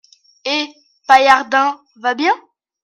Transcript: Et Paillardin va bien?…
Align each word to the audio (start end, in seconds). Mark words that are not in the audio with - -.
Et 0.45 0.65
Paillardin 1.05 1.79
va 1.97 2.15
bien?… 2.15 2.33